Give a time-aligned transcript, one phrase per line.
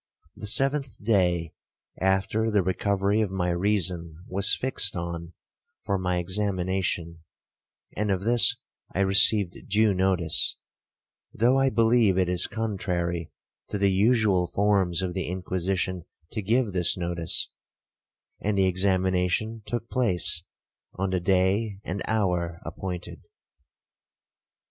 [0.35, 1.53] The seventh day
[1.99, 5.33] after the recovery of my reason was fixed on
[5.83, 7.19] for my examination,
[7.95, 8.55] and of this
[8.95, 10.57] I received due notice,
[11.31, 13.31] though I believe it is contrary
[13.67, 17.49] to the usual forms of the Inquisition to give this notice;
[18.39, 20.41] and the examination took place
[20.95, 23.27] on the day and hour appointed.